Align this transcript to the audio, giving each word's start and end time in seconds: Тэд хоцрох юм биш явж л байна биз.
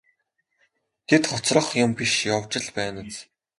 Тэд 1.07 1.23
хоцрох 1.31 1.67
юм 1.83 1.91
биш 1.97 2.13
явж 2.35 2.51
л 2.63 2.67
байна 2.77 2.99
биз. 3.07 3.17